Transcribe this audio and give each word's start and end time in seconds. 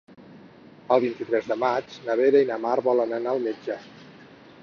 El 0.95 1.01
vint-i-tres 1.03 1.49
de 1.51 1.57
maig 1.65 1.93
na 2.09 2.17
Vera 2.21 2.41
i 2.45 2.49
na 2.53 2.59
Mar 2.65 2.73
volen 2.89 3.13
anar 3.19 3.35
al 3.37 3.45
metge. 3.47 3.77